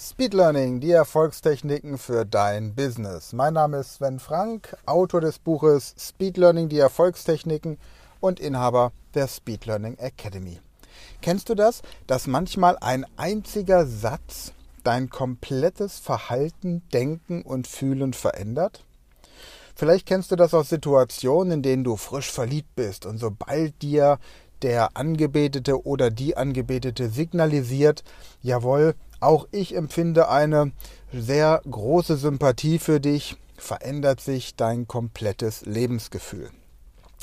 [0.00, 3.32] Speed Learning, die Erfolgstechniken für dein Business.
[3.32, 7.78] Mein Name ist Sven Frank, Autor des Buches Speed Learning, die Erfolgstechniken
[8.20, 10.60] und Inhaber der Speed Learning Academy.
[11.20, 14.52] Kennst du das, dass manchmal ein einziger Satz
[14.84, 18.84] dein komplettes Verhalten, Denken und Fühlen verändert?
[19.74, 24.20] Vielleicht kennst du das aus Situationen, in denen du frisch verliebt bist und sobald dir
[24.62, 28.04] der Angebetete oder die Angebetete signalisiert,
[28.42, 30.72] jawohl, auch ich empfinde eine
[31.12, 36.50] sehr große Sympathie für dich, verändert sich dein komplettes Lebensgefühl.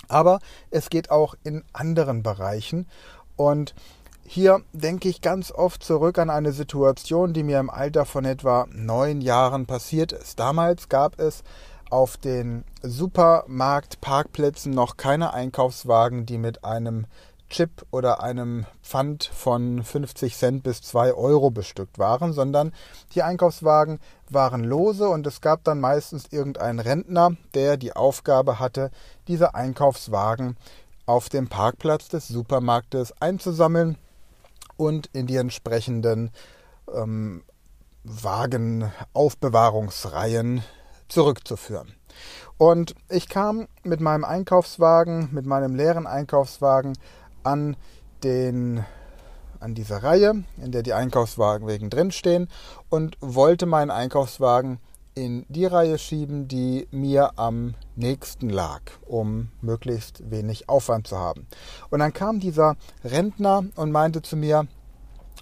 [0.08, 2.88] Aber es geht auch in anderen Bereichen
[3.36, 3.74] und
[4.28, 8.66] hier denke ich ganz oft zurück an eine Situation, die mir im Alter von etwa
[8.72, 10.40] neun Jahren passiert ist.
[10.40, 11.44] Damals gab es
[11.91, 17.05] auf den Supermarktparkplätzen noch keine Einkaufswagen, die mit einem
[17.55, 22.73] Chip oder einem Pfand von 50 Cent bis 2 Euro bestückt waren, sondern
[23.13, 28.91] die Einkaufswagen waren lose und es gab dann meistens irgendeinen Rentner, der die Aufgabe hatte,
[29.30, 30.57] diese Einkaufswagen
[31.05, 33.98] auf dem Parkplatz des Supermarktes einzusammeln
[34.76, 36.32] und in die entsprechenden
[36.93, 37.46] ähm,
[38.04, 40.62] Wagenaufbewahrungsreihen
[41.08, 41.96] zurückzuführen.
[42.58, 46.98] Und ich kam mit meinem Einkaufswagen, mit meinem leeren Einkaufswagen
[47.46, 47.77] an
[48.24, 48.84] den
[49.60, 52.49] an dieser Reihe, in der die Einkaufswagen wegen drinstehen
[52.90, 54.79] und wollte meinen Einkaufswagen
[55.15, 61.48] in die Reihe schieben, die mir am nächsten lag, um möglichst wenig Aufwand zu haben.
[61.90, 64.68] Und dann kam dieser Rentner und meinte zu mir,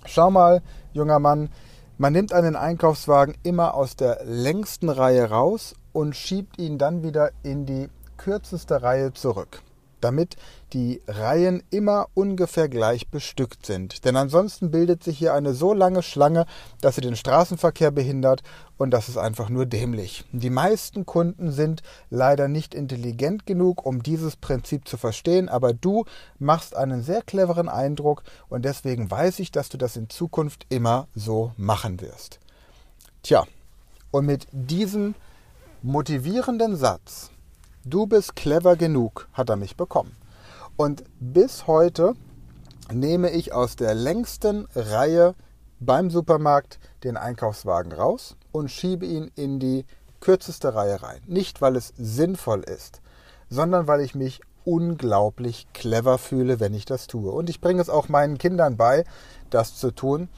[0.05, 0.61] schau mal,
[0.93, 1.49] junger Mann,
[1.97, 7.31] man nimmt einen Einkaufswagen immer aus der längsten Reihe raus und schiebt ihn dann wieder
[7.41, 9.63] in die kürzeste Reihe zurück
[10.03, 10.35] damit
[10.73, 14.05] die Reihen immer ungefähr gleich bestückt sind.
[14.05, 16.45] Denn ansonsten bildet sich hier eine so lange Schlange,
[16.81, 18.41] dass sie den Straßenverkehr behindert
[18.77, 20.25] und das ist einfach nur dämlich.
[20.31, 26.05] Die meisten Kunden sind leider nicht intelligent genug, um dieses Prinzip zu verstehen, aber du
[26.39, 31.07] machst einen sehr cleveren Eindruck und deswegen weiß ich, dass du das in Zukunft immer
[31.13, 32.39] so machen wirst.
[33.21, 33.45] Tja,
[34.11, 35.15] und mit diesem
[35.81, 37.29] motivierenden Satz
[37.85, 40.15] Du bist clever genug, hat er mich bekommen.
[40.75, 42.13] Und bis heute
[42.91, 45.35] nehme ich aus der längsten Reihe
[45.79, 49.85] beim Supermarkt den Einkaufswagen raus und schiebe ihn in die
[50.19, 51.21] kürzeste Reihe rein.
[51.27, 53.01] Nicht, weil es sinnvoll ist,
[53.49, 57.31] sondern weil ich mich unglaublich clever fühle, wenn ich das tue.
[57.31, 59.03] Und ich bringe es auch meinen Kindern bei,
[59.49, 60.29] das zu tun.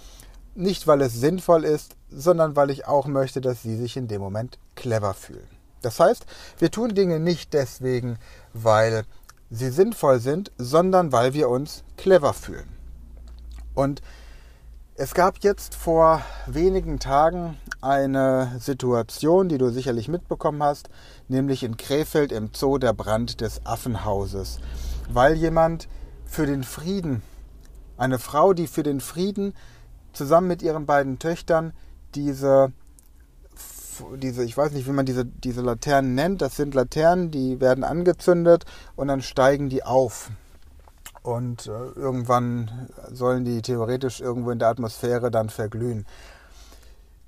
[0.56, 4.22] Nicht, weil es sinnvoll ist, sondern weil ich auch möchte, dass sie sich in dem
[4.22, 5.47] Moment clever fühlen.
[5.81, 6.25] Das heißt,
[6.57, 8.17] wir tun Dinge nicht deswegen,
[8.53, 9.03] weil
[9.50, 12.67] sie sinnvoll sind, sondern weil wir uns clever fühlen.
[13.73, 14.01] Und
[14.95, 20.89] es gab jetzt vor wenigen Tagen eine Situation, die du sicherlich mitbekommen hast,
[21.28, 24.59] nämlich in Krefeld im Zoo der Brand des Affenhauses,
[25.09, 25.89] weil jemand
[26.25, 27.22] für den Frieden,
[27.97, 29.53] eine Frau, die für den Frieden
[30.13, 31.73] zusammen mit ihren beiden Töchtern
[32.16, 32.72] diese
[34.17, 36.41] diese, ich weiß nicht, wie man diese, diese Laternen nennt.
[36.41, 40.31] Das sind Laternen, die werden angezündet und dann steigen die auf.
[41.23, 46.05] Und äh, irgendwann sollen die theoretisch irgendwo in der Atmosphäre dann verglühen.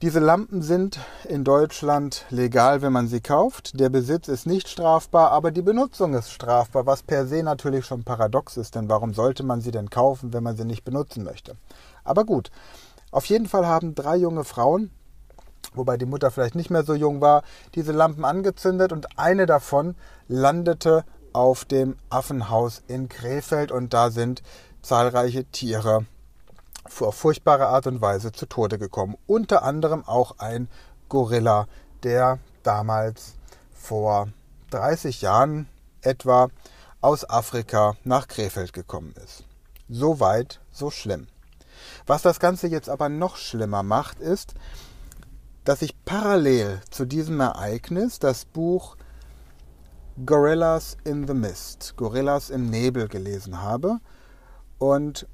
[0.03, 3.79] Diese Lampen sind in Deutschland legal, wenn man sie kauft.
[3.79, 8.03] Der Besitz ist nicht strafbar, aber die Benutzung ist strafbar, was per se natürlich schon
[8.03, 11.55] paradox ist, denn warum sollte man sie denn kaufen, wenn man sie nicht benutzen möchte?
[12.03, 12.51] Aber gut,
[13.09, 14.91] auf jeden Fall haben drei junge Frauen
[15.77, 17.43] wobei die Mutter vielleicht nicht mehr so jung war,
[17.75, 19.95] diese Lampen angezündet und eine davon
[20.27, 24.41] landete auf dem Affenhaus in Krefeld und da sind
[24.81, 26.05] zahlreiche Tiere
[26.99, 29.17] auf furchtbare Art und Weise zu Tode gekommen.
[29.27, 30.69] Unter anderem auch ein
[31.09, 31.67] Gorilla,
[32.03, 33.35] der damals
[33.73, 34.29] vor
[34.71, 35.67] 30 Jahren
[36.01, 36.49] etwa
[37.01, 39.43] aus Afrika nach Krefeld gekommen ist.
[39.89, 41.27] So weit, so schlimm.
[42.05, 44.55] Was das Ganze jetzt aber noch schlimmer macht, ist,
[45.67, 48.95] dass ich parallel zu diesem Ereignis das Buch
[50.25, 53.99] Gorillas in the Mist, Gorillas im Nebel gelesen habe.
[54.77, 55.27] Und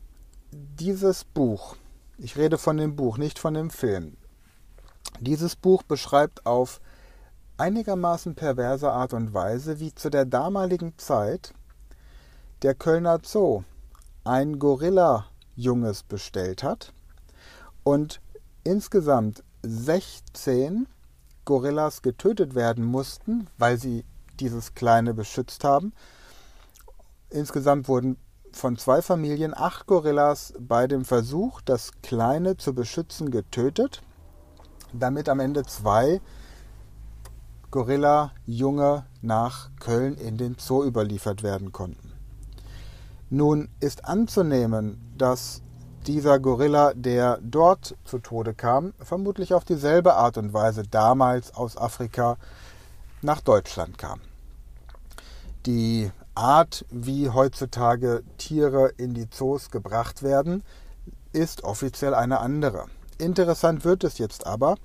[0.51, 1.75] dieses Buch,
[2.17, 4.17] ich rede von dem Buch, nicht von dem Film,
[5.19, 6.81] dieses Buch beschreibt auf
[7.57, 11.53] einigermaßen perverse Art und Weise, wie zu der damaligen Zeit
[12.63, 13.65] der Kölner Zoo
[14.23, 16.91] ein Gorilla-Junges bestellt hat
[17.83, 18.19] und
[18.63, 20.87] insgesamt 16
[21.45, 24.05] Gorillas getötet werden mussten, weil sie
[24.39, 25.93] dieses Kleine beschützt haben.
[27.29, 28.17] Insgesamt wurden
[28.51, 34.01] von zwei Familien acht Gorillas bei dem Versuch, das Kleine zu beschützen, getötet.
[34.95, 36.21] damit am Ende zwei
[37.71, 42.13] Gorilla-Junge nach Köln in den Zoo überliefert werden konnten.
[43.31, 45.63] Nun ist anzunehmen, dass
[46.07, 51.77] dieser Gorilla, der dort zu Tode kam, vermutlich auf dieselbe Art und Weise damals aus
[51.77, 52.37] Afrika
[53.21, 54.21] nach Deutschland kam.
[55.65, 60.63] Die Art, wie heutzutage Tiere in die Zoos gebracht werden,
[61.31, 62.85] ist offiziell eine andere.
[63.17, 64.75] Interessant wird es jetzt aber,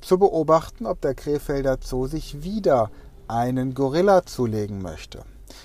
[0.00, 2.90] zu beobachten, ob der Krefelder Zoo sich wieder
[3.28, 5.22] einen Gorilla zulegen möchte.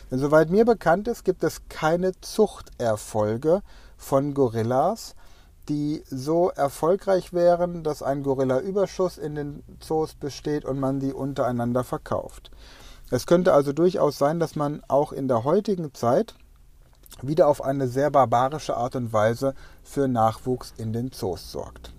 [0.10, 3.62] Denn soweit mir bekannt ist, gibt es keine Zuchterfolge
[4.02, 5.16] von Gorillas,
[5.70, 11.84] die so erfolgreich wären, dass ein Gorilla-Überschuss in den Zoos besteht und man die untereinander
[11.84, 12.52] verkauft.
[13.12, 16.34] Es könnte also durchaus sein, dass man auch in der heutigen Zeit
[17.22, 19.54] wieder auf eine sehr barbarische Art und Weise
[19.84, 21.94] für Nachwuchs in den Zoos sorgt.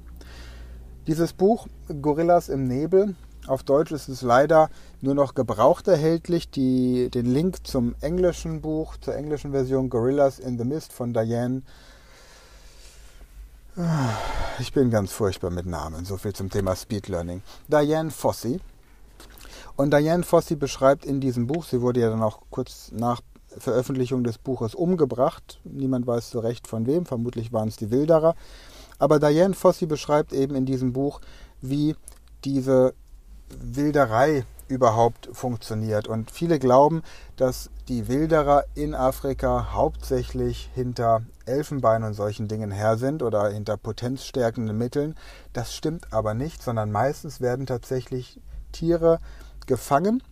[1.07, 1.69] Dieses Buch
[2.01, 3.15] Gorillas im Nebel,
[3.47, 4.71] auf Deutsch ist es leider
[5.01, 6.51] nur noch gebraucht erhältlich.
[6.51, 11.63] Die, den Link zum englischen Buch, zur englischen Version Gorillas in the Mist von Diane.
[14.59, 16.05] Ich bin ganz furchtbar mit Namen.
[16.05, 17.43] So viel zum Thema Speed Learning.
[17.69, 18.61] Diane Fossey.
[19.77, 23.23] Und Diane Fossey beschreibt in diesem Buch, sie wurde ja dann auch kurz nach
[23.57, 25.59] Veröffentlichung des Buches umgebracht.
[25.65, 28.35] Niemand weiß so recht von wem, vermutlich waren es die Wilderer.
[28.99, 31.23] Aber Diane Fossey beschreibt eben in diesem Buch,
[31.63, 31.97] wie
[32.45, 32.93] diese
[33.49, 36.09] Wilderei überhaupt funktioniert.
[36.09, 37.03] Und viele glauben,
[37.37, 43.77] dass die Wilderer in Afrika hauptsächlich hinter Elfenbein und solchen Dingen her sind oder hinter
[43.77, 45.15] potenzstärkenden Mitteln.
[45.53, 48.41] Das stimmt aber nicht, sondern meistens werden tatsächlich
[48.73, 49.19] Tiere
[49.67, 50.23] gefangen,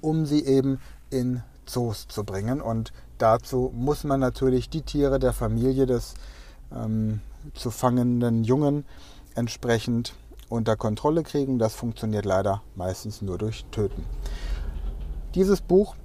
[0.00, 0.80] um sie eben
[1.10, 2.60] in Zoos zu bringen.
[2.60, 6.14] Und dazu muss man natürlich die Tiere der Familie des
[6.72, 7.22] ähm,
[7.54, 8.84] zu fangenden Jungen
[9.34, 10.14] entsprechend
[10.48, 11.58] unter Kontrolle kriegen.
[11.58, 14.04] Das funktioniert leider meistens nur durch Töten.
[15.34, 15.96] Dieses Buch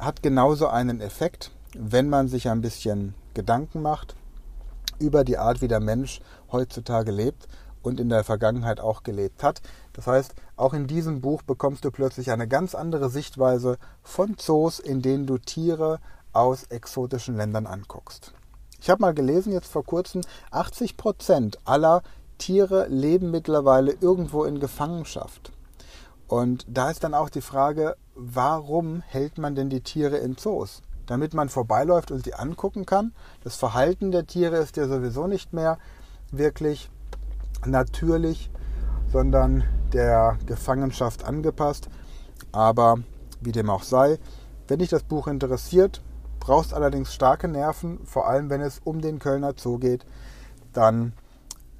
[0.00, 4.16] hat genauso einen Effekt, wenn man sich ein bisschen Gedanken macht
[4.98, 6.20] über die Art, wie der Mensch
[6.50, 7.48] heutzutage lebt
[7.82, 9.62] und in der Vergangenheit auch gelebt hat.
[9.92, 14.78] Das heißt, auch in diesem Buch bekommst du plötzlich eine ganz andere Sichtweise von Zoos,
[14.78, 16.00] in denen du Tiere
[16.32, 18.32] aus exotischen Ländern anguckst.
[18.80, 22.02] Ich habe mal gelesen, jetzt vor kurzem, 80 Prozent aller
[22.38, 25.52] Tiere leben mittlerweile irgendwo in Gefangenschaft.
[26.30, 30.80] Und da ist dann auch die Frage, warum hält man denn die Tiere in Zoos?
[31.06, 33.12] Damit man vorbeiläuft und sie angucken kann.
[33.42, 35.76] Das Verhalten der Tiere ist ja sowieso nicht mehr
[36.30, 36.88] wirklich
[37.66, 38.48] natürlich,
[39.10, 41.88] sondern der Gefangenschaft angepasst.
[42.52, 42.98] Aber
[43.40, 44.20] wie dem auch sei,
[44.68, 46.00] wenn dich das Buch interessiert,
[46.38, 50.06] brauchst allerdings starke Nerven, vor allem wenn es um den Kölner Zoo geht,
[50.72, 51.12] dann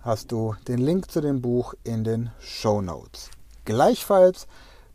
[0.00, 3.30] hast du den Link zu dem Buch in den Show Notes.
[3.70, 4.48] Gleichfalls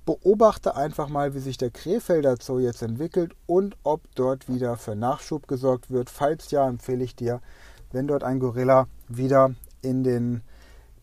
[0.05, 4.95] beobachte einfach mal, wie sich der Krefelder Zoo jetzt entwickelt und ob dort wieder für
[4.95, 6.09] Nachschub gesorgt wird.
[6.09, 7.41] Falls ja, empfehle ich dir,
[7.93, 10.41] wenn dort ein Gorilla wieder in den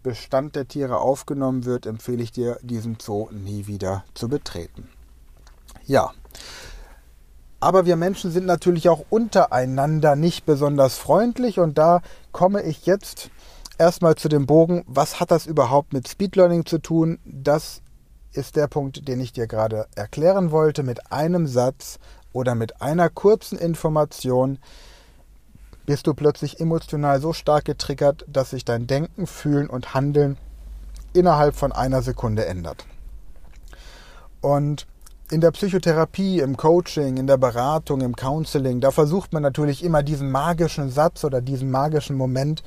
[0.03, 4.89] Bestand der Tiere aufgenommen wird, empfehle ich dir, diesen Zoo nie wieder zu betreten.
[5.87, 6.13] Ja,
[7.59, 12.03] aber wir Menschen sind natürlich auch untereinander nicht besonders freundlich und da
[12.33, 13.31] komme ich jetzt
[13.79, 17.19] erstmal zu dem Bogen, was hat das überhaupt mit Speed Learning zu tun?
[17.25, 17.82] Das
[18.32, 20.82] ist der Punkt, den ich dir gerade erklären wollte.
[20.82, 21.99] Mit einem Satz
[22.32, 24.58] oder mit einer kurzen Information
[25.85, 30.39] bist du plötzlich emotional so stark getriggert, dass sich dein Denken, Fühlen und Handeln
[31.13, 32.87] innerhalb von einer Sekunde ändert.
[34.41, 34.87] Und
[35.31, 40.03] in der Psychotherapie, im Coaching, in der Beratung, im Counseling, da versucht man natürlich immer
[40.03, 42.63] diesen magischen Satz oder diesen magischen Moment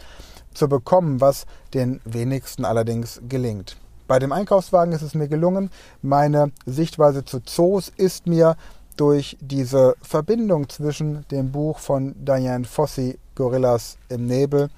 [0.55, 3.77] zu bekommen, was den wenigsten allerdings gelingt.
[4.07, 5.69] Bei dem Einkaufswagen ist es mir gelungen.
[6.01, 8.55] Meine Sichtweise zu Zoos ist mir
[8.97, 14.69] durch diese Verbindung zwischen dem Buch von Diane Fossey, Gorillas im Nebel,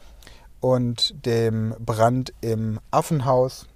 [0.60, 3.67] und dem Brand im Affenhaus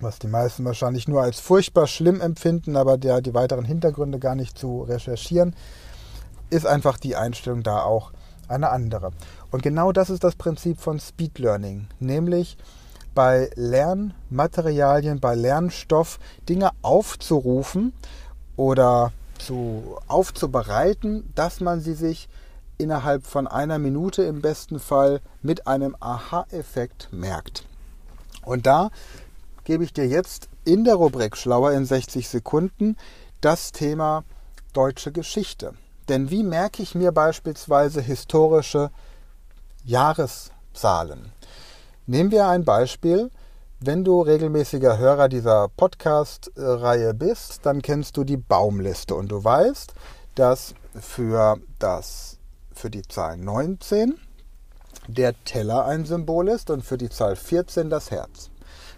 [0.00, 4.34] was die meisten wahrscheinlich nur als furchtbar schlimm empfinden, aber der die weiteren Hintergründe gar
[4.34, 5.54] nicht zu recherchieren,
[6.50, 8.12] ist einfach die Einstellung da auch
[8.46, 9.10] eine andere.
[9.54, 12.56] Und genau das ist das Prinzip von Speed Learning, nämlich
[13.14, 16.18] bei Lernmaterialien, bei Lernstoff
[16.48, 17.92] Dinge aufzurufen
[18.56, 22.28] oder zu, aufzubereiten, dass man sie sich
[22.78, 27.64] innerhalb von einer Minute im besten Fall mit einem Aha-Effekt merkt.
[28.44, 28.90] Und da
[29.62, 32.96] gebe ich dir jetzt in der Rubrik Schlauer in 60 Sekunden
[33.40, 34.24] das Thema
[34.72, 35.74] deutsche Geschichte.
[36.08, 38.90] Denn wie merke ich mir beispielsweise historische
[39.84, 41.30] Jahreszahlen?
[42.06, 43.30] Nehmen wir ein Beispiel
[43.80, 49.92] Wenn du regelmäßiger Hörer dieser Podcast-Reihe bist, dann kennst du die Baumliste und du weißt,
[50.36, 52.38] dass für, das,
[52.72, 54.14] für die Zahl 19
[55.06, 58.48] der Teller ein Symbol ist und für die Zahl 14 das Herz.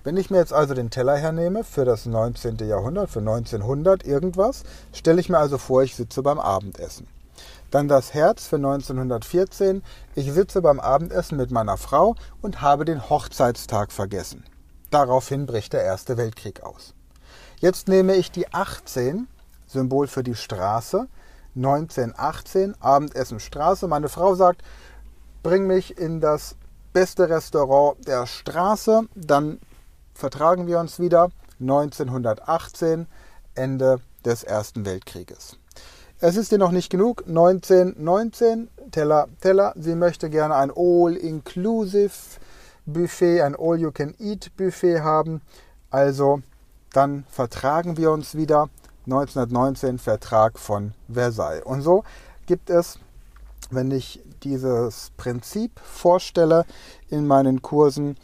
[0.05, 2.59] Wenn ich mir jetzt also den Teller hernehme für das 19.
[2.59, 4.62] Jahrhundert, für 1900 irgendwas,
[4.93, 7.09] stelle ich mir also vor, ich sitze beim Abendessen.
[7.76, 9.83] Dann das Herz für 1914,
[10.14, 14.45] ich sitze beim Abendessen mit meiner Frau und habe den Hochzeitstag vergessen.
[14.88, 16.95] Daraufhin bricht der Erste Weltkrieg aus.
[17.61, 19.28] Jetzt nehme ich die 18,
[19.66, 21.06] Symbol für die Straße,
[21.54, 23.87] 1918, Abendessen Straße.
[23.88, 24.62] Meine Frau sagt,
[25.42, 26.56] bring mich in das
[26.95, 29.61] beste Restaurant der Straße, dann
[30.14, 31.28] vertragen wir uns wieder
[31.61, 33.06] 1918,
[33.54, 35.59] Ende des Ersten Weltkrieges.
[36.19, 37.25] Es ist ihr noch nicht genug.
[37.29, 39.75] 1919, Teller, Teller.
[39.77, 42.11] Sie möchte gerne ein All-Inclusive
[42.87, 45.43] Buffet, ein All-You-Can-Eat Buffet haben.
[45.91, 46.41] Also
[46.95, 48.71] dann vertragen wir uns wieder.
[49.05, 51.63] 1919 Vertrag von Versailles.
[51.63, 52.03] Und so
[52.47, 52.99] gibt es,
[53.71, 56.65] wenn ich dieses Prinzip vorstelle
[57.11, 58.17] in meinen Kursen,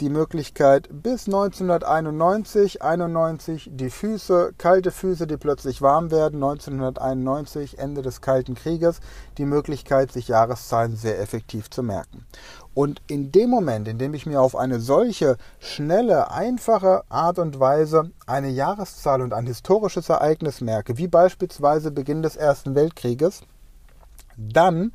[0.00, 8.02] die Möglichkeit bis 1991, 91 die Füße, kalte Füße, die plötzlich warm werden, 1991 Ende
[8.02, 9.00] des Kalten Krieges,
[9.38, 12.26] die Möglichkeit, sich Jahreszahlen sehr effektiv zu merken.
[12.72, 17.60] Und in dem Moment, in dem ich mir auf eine solche schnelle, einfache Art und
[17.60, 23.42] Weise eine Jahreszahl und ein historisches Ereignis merke, wie beispielsweise Beginn des Ersten Weltkrieges,
[24.36, 24.92] dann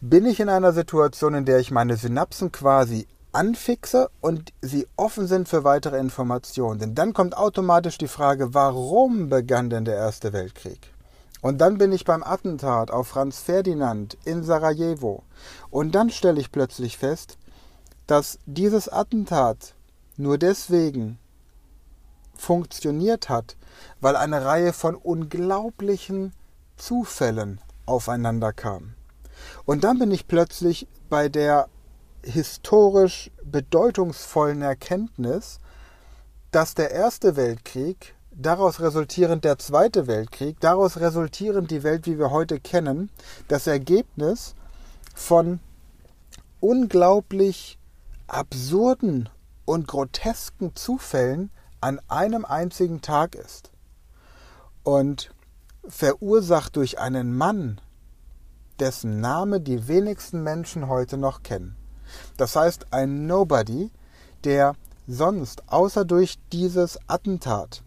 [0.00, 5.26] bin ich in einer Situation, in der ich meine Synapsen quasi anfixe und sie offen
[5.26, 6.80] sind für weitere Informationen.
[6.80, 10.94] Denn dann kommt automatisch die Frage, warum begann denn der Erste Weltkrieg?
[11.42, 15.22] Und dann bin ich beim Attentat auf Franz Ferdinand in Sarajevo.
[15.70, 17.38] Und dann stelle ich plötzlich fest,
[18.06, 19.74] dass dieses Attentat
[20.16, 21.18] nur deswegen
[22.34, 23.56] funktioniert hat,
[24.00, 26.32] weil eine Reihe von unglaublichen
[26.76, 28.94] Zufällen aufeinander kam.
[29.64, 31.68] Und dann bin ich plötzlich bei der
[32.22, 35.58] historisch bedeutungsvollen Erkenntnis,
[36.50, 42.30] dass der Erste Weltkrieg, daraus resultierend der Zweite Weltkrieg, daraus resultierend die Welt, wie wir
[42.30, 43.10] heute kennen,
[43.48, 44.54] das Ergebnis
[45.14, 45.60] von
[46.60, 47.78] unglaublich
[48.26, 49.28] absurden
[49.64, 53.70] und grotesken Zufällen an einem einzigen Tag ist.
[54.82, 55.32] Und
[55.86, 57.80] verursacht durch einen Mann,
[58.80, 61.76] dessen Name die wenigsten Menschen heute noch kennen.
[62.36, 63.90] Das heißt, ein Nobody,
[64.44, 64.74] der
[65.06, 67.82] sonst außer durch dieses Attentat,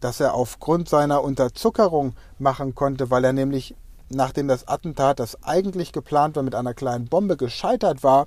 [0.00, 3.76] das er aufgrund seiner Unterzuckerung machen konnte, weil er nämlich
[4.14, 8.26] nachdem das Attentat, das eigentlich geplant war, mit einer kleinen Bombe gescheitert war,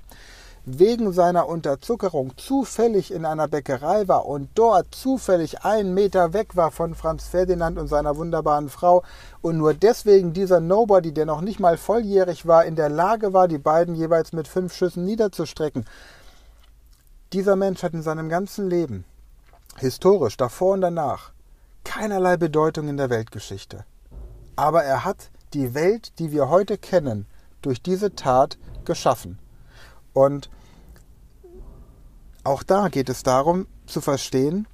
[0.66, 6.72] wegen seiner Unterzuckerung zufällig in einer Bäckerei war und dort zufällig einen Meter weg war
[6.72, 9.04] von Franz Ferdinand und seiner wunderbaren Frau
[9.42, 13.46] und nur deswegen dieser Nobody, der noch nicht mal volljährig war, in der Lage war,
[13.46, 15.86] die beiden jeweils mit fünf Schüssen niederzustrecken.
[17.32, 19.04] Dieser Mensch hat in seinem ganzen Leben,
[19.76, 21.30] historisch, davor und danach,
[21.84, 23.84] keinerlei Bedeutung in der Weltgeschichte.
[24.56, 27.26] Aber er hat die Welt, die wir heute kennen,
[27.62, 29.38] durch diese Tat geschaffen.
[30.12, 30.50] Und
[32.46, 34.68] auch da geht es darum zu verstehen,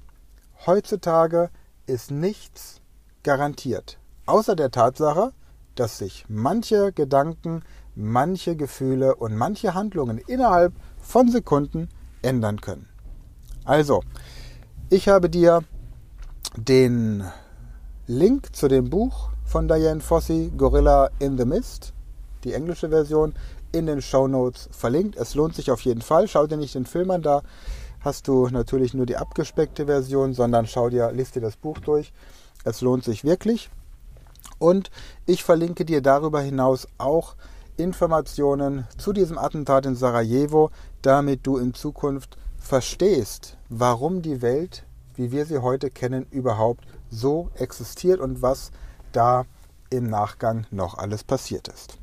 [0.67, 1.49] heutzutage
[1.87, 2.81] ist nichts
[3.23, 5.31] garantiert, außer der Tatsache,
[5.75, 7.63] dass sich manche Gedanken,
[7.95, 11.89] manche Gefühle und manche Handlungen innerhalb von Sekunden
[12.21, 12.87] ändern können.
[13.65, 14.03] Also,
[14.89, 15.61] ich habe dir
[16.55, 17.23] den
[18.05, 21.93] Link zu dem Buch von Diane Fossey, Gorilla in the Mist,
[22.43, 23.33] die englische Version,
[23.73, 25.17] in den Show Notes verlinkt.
[25.17, 26.29] Es lohnt sich auf jeden Fall.
[26.29, 27.41] Schau dir nicht den Film an, da
[27.99, 32.13] hast du natürlich nur die abgespeckte Version, sondern schau dir, liest dir das Buch durch.
[32.63, 33.69] Es lohnt sich wirklich.
[34.59, 34.91] Und
[35.25, 37.35] ich verlinke dir darüber hinaus auch
[37.75, 40.69] Informationen zu diesem Attentat in Sarajevo,
[41.01, 47.49] damit du in Zukunft verstehst, warum die Welt, wie wir sie heute kennen, überhaupt so
[47.55, 48.71] existiert und was
[49.11, 49.45] da
[49.89, 51.97] im Nachgang noch alles passiert ist.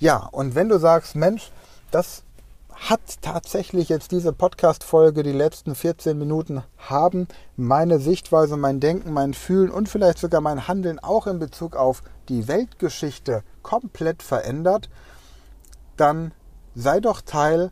[0.00, 1.52] Ja, und wenn du sagst, Mensch,
[1.90, 2.22] das
[2.70, 7.28] hat tatsächlich jetzt diese Podcast-Folge, die letzten 14 Minuten, haben
[7.58, 12.02] meine Sichtweise, mein Denken, mein Fühlen und vielleicht sogar mein Handeln auch in Bezug auf
[12.30, 14.88] die Weltgeschichte komplett verändert,
[15.98, 16.32] dann
[16.74, 17.70] sei doch Teil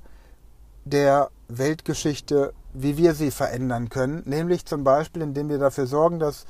[0.84, 6.44] der Weltgeschichte, wie wir sie verändern können, nämlich zum Beispiel, indem wir dafür sorgen, dass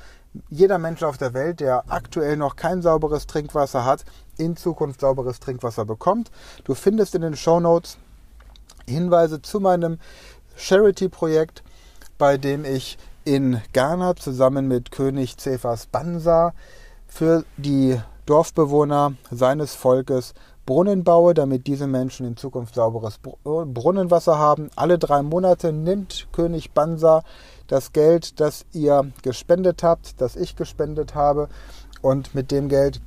[0.49, 4.05] jeder Mensch auf der Welt, der aktuell noch kein sauberes Trinkwasser hat,
[4.37, 6.31] in Zukunft sauberes Trinkwasser bekommt.
[6.63, 7.97] Du findest in den Show Notes
[8.87, 9.99] Hinweise zu meinem
[10.55, 11.63] Charity-Projekt,
[12.17, 16.53] bei dem ich in Ghana zusammen mit König Cephas Bansa
[17.07, 20.33] für die Dorfbewohner seines Volkes
[20.65, 24.69] Brunnen baue, damit diese Menschen in Zukunft sauberes Brunnenwasser haben.
[24.75, 27.23] Alle drei Monate nimmt König Bansa
[27.69, 31.47] das Geld, das ihr gespendet habt, das ich gespendet habe.
[32.01, 32.99] Und mit dem Geld,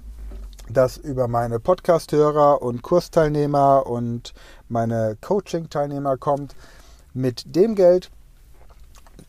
[0.71, 4.33] das über meine Podcast-Hörer und Kursteilnehmer und
[4.69, 6.55] meine Coaching-Teilnehmer kommt,
[7.13, 8.11] mit dem Geld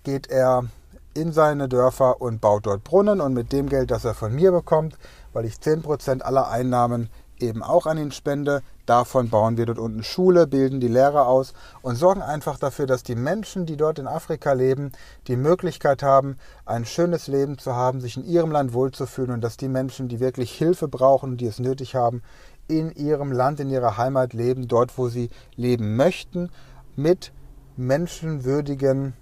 [0.04, 0.66] geht er
[1.14, 3.20] in seine Dörfer und baut dort Brunnen.
[3.20, 4.98] Und mit dem Geld, das er von mir bekommt,
[5.34, 7.10] weil ich 10% aller Einnahmen
[7.40, 8.62] eben auch an ihn spende.
[8.86, 13.04] Davon bauen wir dort unten Schule, bilden die Lehrer aus und sorgen einfach dafür, dass
[13.04, 14.92] die Menschen, die dort in Afrika leben,
[15.28, 19.58] die Möglichkeit haben, ein schönes Leben zu haben, sich in ihrem Land wohlzufühlen und dass
[19.58, 22.22] die Menschen, die wirklich Hilfe brauchen und die es nötig haben,
[22.68, 26.50] in ihrem Land, in ihrer Heimat leben, dort, wo sie leben möchten,
[26.96, 27.32] mit
[27.76, 29.14] menschenwürdigen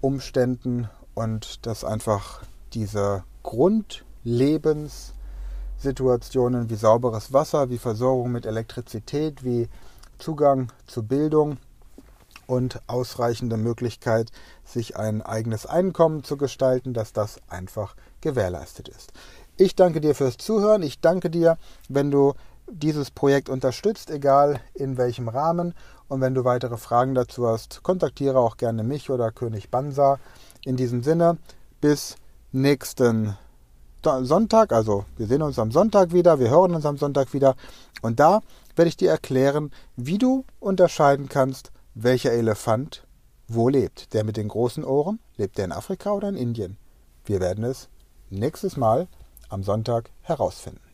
[0.00, 5.14] Umständen und dass einfach diese Grundlebens
[5.78, 9.68] Situationen wie sauberes Wasser, wie Versorgung mit Elektrizität, wie
[10.18, 11.58] Zugang zu Bildung
[12.46, 14.30] und ausreichende Möglichkeit,
[14.64, 19.12] sich ein eigenes Einkommen zu gestalten, dass das einfach gewährleistet ist.
[19.56, 20.82] Ich danke dir fürs Zuhören.
[20.82, 22.34] Ich danke dir, wenn du
[22.68, 25.74] dieses Projekt unterstützt, egal in welchem Rahmen.
[26.08, 30.18] Und wenn du weitere Fragen dazu hast, kontaktiere auch gerne mich oder König Bansa.
[30.64, 31.38] In diesem Sinne,
[31.80, 32.16] bis
[32.52, 33.36] nächsten
[34.24, 37.56] Sonntag, also wir sehen uns am Sonntag wieder, wir hören uns am Sonntag wieder
[38.02, 38.40] und da
[38.76, 43.06] werde ich dir erklären, wie du unterscheiden kannst, welcher Elefant
[43.48, 44.12] wo lebt.
[44.14, 46.76] Der mit den großen Ohren, lebt der in Afrika oder in Indien?
[47.24, 47.88] Wir werden es
[48.30, 49.08] nächstes Mal
[49.48, 50.85] am Sonntag herausfinden.